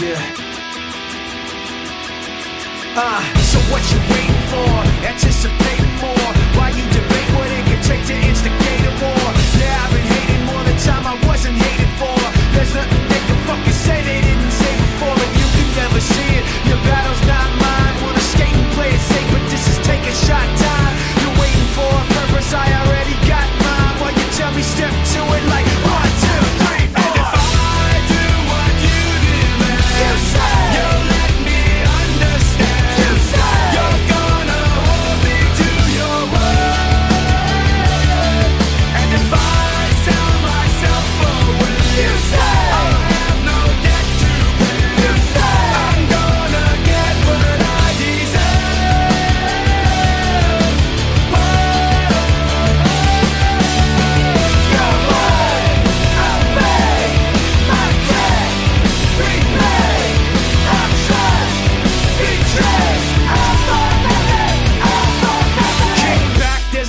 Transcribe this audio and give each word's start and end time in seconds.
Yeah. 0.00 0.18
Uh, 2.96 3.22
so 3.42 3.58
what 3.70 3.82
you 3.92 3.98
waiting 4.10 4.40
for? 4.48 5.04
Anticipate 5.06 6.00
more. 6.00 6.11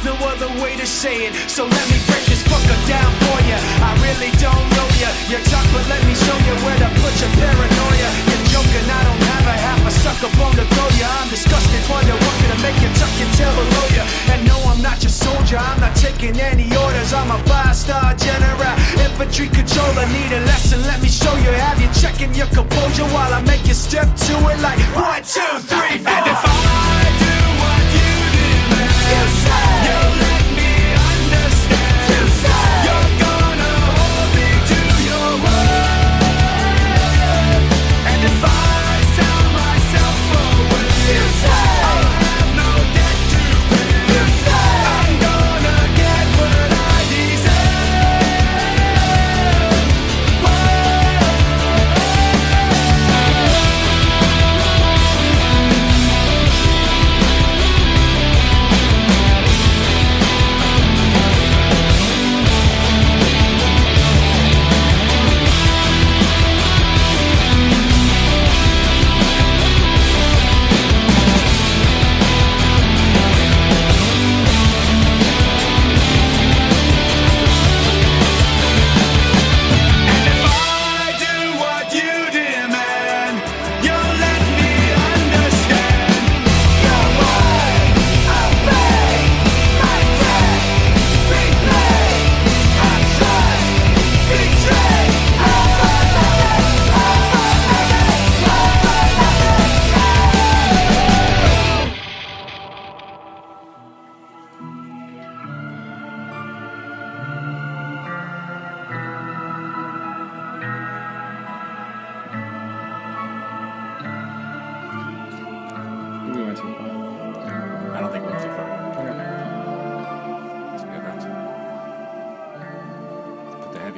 No 0.03 0.15
other 0.27 0.51
way 0.59 0.75
to 0.75 0.85
say 0.85 1.27
it. 1.27 1.33
So 1.47 1.63
let 1.63 1.85
me 1.87 1.97
break 2.07 2.23
this 2.27 2.43
fucker 2.43 2.79
down 2.87 3.11
for 3.23 3.39
ya. 3.47 3.57
I 3.79 3.91
really 4.03 4.31
don't 4.39 4.67
know 4.75 4.87
ya. 4.99 5.09
You're 5.31 5.43
but 5.71 5.85
let 5.87 6.03
me 6.03 6.13
show 6.13 6.37
you 6.43 6.55
where 6.63 6.77
to 6.83 6.89
put 6.99 7.13
your 7.23 7.31
paranoia. 7.39 8.09
You're 8.27 8.45
joking, 8.51 8.83
I 8.83 9.01
don't 9.07 9.23
have 9.31 9.47
a 9.47 9.57
half 9.63 9.81
a 9.87 9.91
sucker 9.91 10.31
bone 10.35 10.55
to 10.59 10.65
throw 10.75 10.89
ya. 10.99 11.07
I'm 11.23 11.29
disgusted, 11.31 11.81
wonder 11.87 12.15
what 12.19 12.35
gonna 12.43 12.59
make 12.59 12.77
you 12.83 12.91
tuck 12.99 13.11
your 13.15 13.31
tail 13.39 13.53
below 13.55 13.87
ya. 13.95 14.03
And 14.35 14.43
no, 14.43 14.59
I'm 14.67 14.81
not 14.83 14.99
your 15.01 15.13
soldier, 15.13 15.57
I'm 15.57 15.79
not 15.79 15.95
taking 15.95 16.35
any 16.35 16.67
orders. 16.75 17.13
I'm 17.13 17.31
a 17.31 17.39
five-star 17.47 18.15
general, 18.19 18.75
infantry 18.99 19.47
controller. 19.47 20.05
Need 20.11 20.31
a 20.35 20.41
lesson, 20.51 20.83
let 20.83 21.01
me 21.01 21.07
show 21.07 21.33
you. 21.39 21.51
Have 21.63 21.79
you 21.79 21.89
checking 21.95 22.35
your 22.35 22.47
composure 22.51 23.07
while 23.15 23.33
I 23.33 23.41
make 23.41 23.65
you 23.67 23.73
step 23.73 24.07
to 24.27 24.33
it 24.51 24.59
like 24.59 24.79
one, 24.95 25.23
two, 25.23 25.53
three, 25.63 25.97
four. 26.03 26.62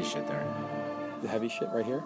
Shit 0.06 0.28
there. 0.28 0.48
The 1.22 1.28
heavy 1.28 1.50
shit 1.50 1.70
right 1.74 1.86
here. 1.86 2.06